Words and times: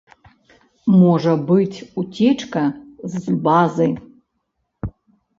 Можа 0.99 1.33
быць 1.49 1.83
уцечка 2.03 2.63
з 3.17 3.35
базы. 3.49 3.87